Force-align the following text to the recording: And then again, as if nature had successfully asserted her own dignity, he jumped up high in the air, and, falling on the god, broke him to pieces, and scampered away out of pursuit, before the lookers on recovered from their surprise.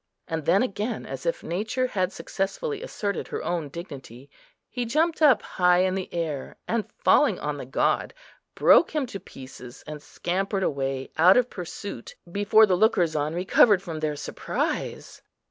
And 0.27 0.45
then 0.45 0.63
again, 0.63 1.05
as 1.05 1.27
if 1.27 1.43
nature 1.43 1.85
had 1.85 2.11
successfully 2.11 2.81
asserted 2.81 3.27
her 3.27 3.43
own 3.43 3.69
dignity, 3.69 4.31
he 4.67 4.83
jumped 4.83 5.21
up 5.21 5.43
high 5.43 5.81
in 5.83 5.93
the 5.93 6.11
air, 6.11 6.55
and, 6.67 6.91
falling 6.97 7.37
on 7.37 7.57
the 7.57 7.67
god, 7.67 8.15
broke 8.55 8.95
him 8.95 9.05
to 9.05 9.19
pieces, 9.19 9.83
and 9.85 10.01
scampered 10.01 10.63
away 10.63 11.11
out 11.17 11.37
of 11.37 11.51
pursuit, 11.51 12.15
before 12.31 12.65
the 12.65 12.73
lookers 12.75 13.15
on 13.15 13.35
recovered 13.35 13.83
from 13.83 13.99
their 13.99 14.15
surprise. 14.15 15.21